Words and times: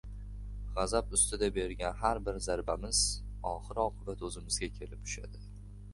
G‘azab 0.77 1.11
ustida 1.17 1.49
bergan 1.57 1.99
har 1.99 2.21
bir 2.29 2.41
zarbamiz 2.47 3.03
oxir-oqibat 3.51 4.29
o‘zimizga 4.31 4.71
kelib 4.79 5.05
tushadi. 5.09 5.45